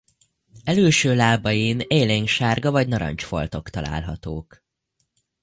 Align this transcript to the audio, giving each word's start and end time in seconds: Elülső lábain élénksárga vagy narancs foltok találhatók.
Elülső 0.63 1.15
lábain 1.15 1.79
élénksárga 1.87 2.71
vagy 2.71 2.87
narancs 2.87 3.23
foltok 3.25 3.69
találhatók. 3.69 4.63